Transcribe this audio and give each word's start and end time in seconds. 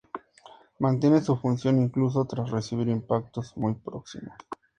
Mantiene 0.79 1.21
su 1.21 1.37
función 1.37 1.79
incluso 1.79 2.25
tras 2.25 2.49
recibir 2.49 2.87
impactos 2.87 3.55
muy 3.55 3.75
próximos. 3.75 4.33